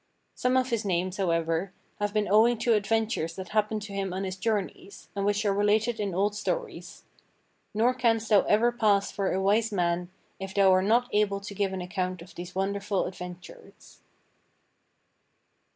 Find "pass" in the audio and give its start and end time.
8.71-9.11